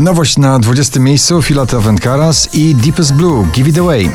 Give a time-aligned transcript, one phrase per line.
[0.00, 4.10] Nowość na 20 miejscu Filatel and Karas i Deepest Blue Give It Away.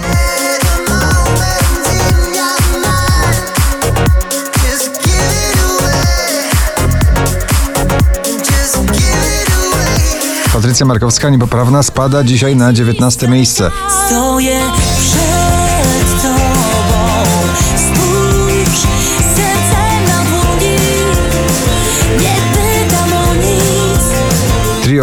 [10.54, 13.72] Patrycja Markowska, niepoprawna, spada dzisiaj na 19 miejsce.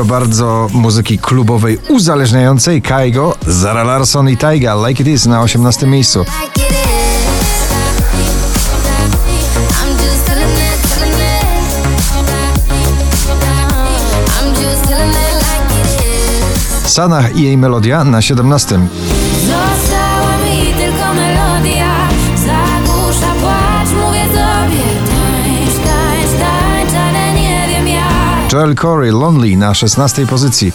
[0.09, 6.25] Bardzo muzyki klubowej uzależniającej Kaigo, Zara Larson i Taiga Like It Is na 18 miejscu.
[16.87, 18.79] Sanach i jej melodia na 17.
[28.53, 30.73] Joel Corey Lonely na 16 pozycji.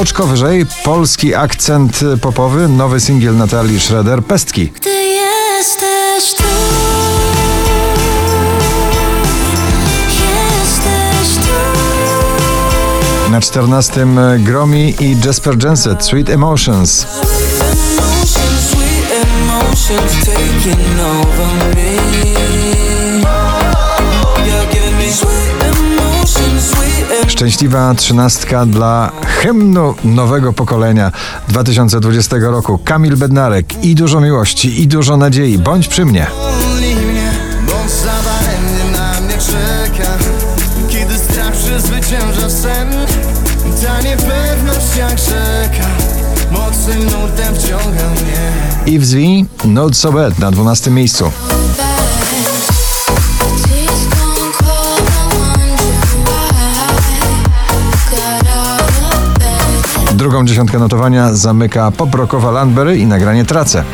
[0.00, 4.68] Oczko wyżej, polski akcent popowy, nowy singiel Natalii Schroeder, Pestki.
[4.68, 6.42] Ty jesteś tu.
[13.30, 14.06] Na 14
[14.38, 17.06] Gromi i Jasper Jenset, Sweet Emotions.
[19.68, 21.92] Emotions taking over me
[24.46, 31.12] You're giving me sweet emotions, sweet emotions Szczęśliwa trzynastka dla hymnu nowego pokolenia
[31.48, 32.78] 2020 roku.
[32.84, 35.58] Kamil Bednarek i dużo miłości, i dużo nadziei.
[35.58, 36.26] Bądź przy mnie.
[36.30, 37.30] Only mnie,
[37.66, 40.10] bo za daremnie na mnie czeka
[40.88, 42.88] Kiedy strach przezwycięża sen
[43.82, 45.97] Ta niepewność jak rzeka
[46.52, 49.14] Mocnym nurtem wciąga mnie Yves
[49.64, 51.30] Not So Bad na 12 miejscu.
[60.14, 63.84] Drugą dziesiątkę notowania zamyka poprokowa Landberry i nagranie Trace.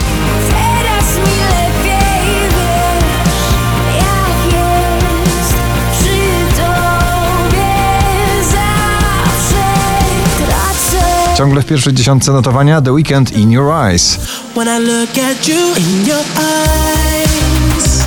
[11.36, 14.18] Ciągle w pierwszej dziesiątce notowania The Weekend in Your Eyes.
[14.54, 18.04] When I look at you in your eyes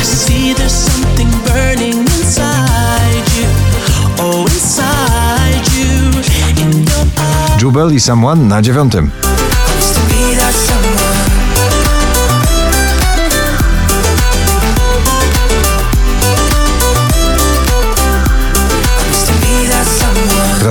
[0.00, 3.46] I see there's something burning inside you
[4.18, 6.10] Oh, inside you
[6.62, 9.10] In your eyes Jubel i Someone na dziewiątym.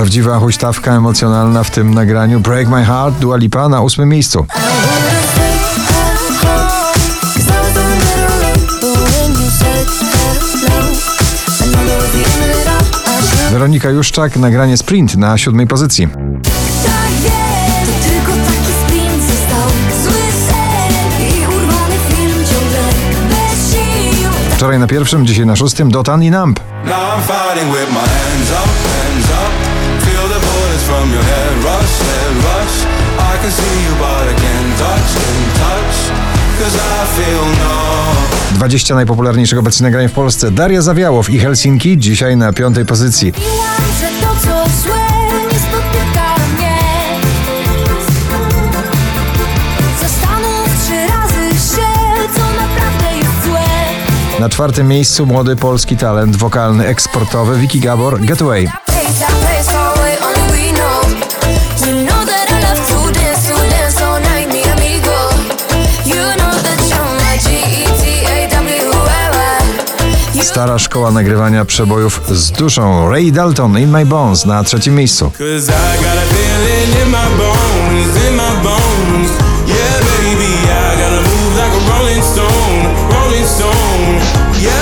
[0.06, 4.46] Prawdziwa huśtawka emocjonalna w tym nagraniu Break My Heart Dua Lipa na ósmym miejscu.
[13.50, 16.08] Weronika Juszczak, nagranie Sprint na siódmej pozycji.
[24.50, 26.60] Wczoraj na pierwszym, dzisiaj na szóstym Dotan i Nump.
[30.16, 32.76] Feel the bullets from your head rush, head rush
[33.32, 35.96] I can see you but I can't touch, can't touch
[36.58, 37.76] Cause I feel no
[38.58, 40.50] 20 najpopularniejszych obecnie nagrań w Polsce.
[40.50, 43.32] Daria Zawiałow i Helsinki, dzisiaj na piątej pozycji.
[44.00, 44.98] że to co złe
[45.52, 46.78] nie spotyka mnie
[50.00, 51.86] Zastanów trzy razy się,
[52.36, 53.60] co naprawdę jest złe
[54.40, 58.68] Na czwartym miejscu młody polski talent wokalny eksportowy Vicky Gabor Getaway.
[70.42, 75.32] Stara szkoła nagrywania przebojów z duszą Ray Dalton In My Bones na trzecim miejscu.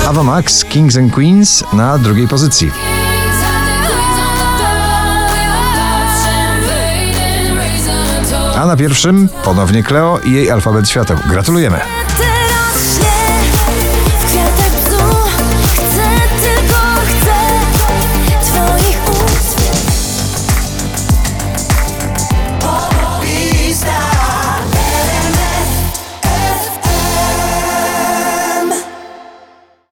[0.08, 2.70] Ava Max Kings and Queens na drugiej pozycji.
[8.56, 11.16] A na pierwszym ponownie Cleo i jej alfabet świateł.
[11.30, 12.03] Gratulujemy.